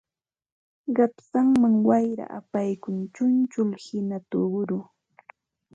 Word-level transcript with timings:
Qapsanman 0.95 1.75
wayra 1.87 2.25
apaykuq 2.39 2.95
chunchullhina 3.15 4.17
tuquru 4.29 4.77